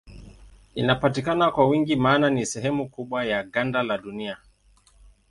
[0.75, 4.37] Inapatikana kwa wingi maana ni sehemu kubwa ya ganda la Dunia.